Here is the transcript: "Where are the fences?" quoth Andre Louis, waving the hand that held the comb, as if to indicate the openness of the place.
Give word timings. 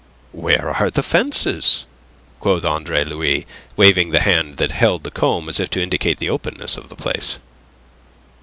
"Where 0.31 0.71
are 0.71 0.89
the 0.89 1.03
fences?" 1.03 1.85
quoth 2.39 2.65
Andre 2.65 3.03
Louis, 3.05 3.45
waving 3.77 4.09
the 4.09 4.21
hand 4.21 4.57
that 4.57 4.71
held 4.71 5.03
the 5.03 5.11
comb, 5.11 5.47
as 5.47 5.59
if 5.59 5.69
to 5.69 5.83
indicate 5.83 6.17
the 6.17 6.27
openness 6.31 6.75
of 6.75 6.89
the 6.89 6.95
place. 6.95 7.37